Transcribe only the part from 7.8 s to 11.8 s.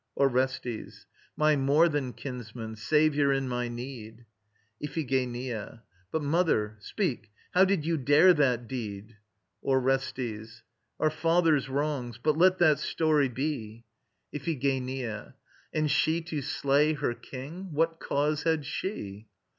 ye dare that deed? ORESTES. Our father's